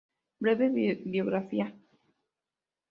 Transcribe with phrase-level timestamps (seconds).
[0.41, 0.67] Breve
[1.11, 1.67] biografía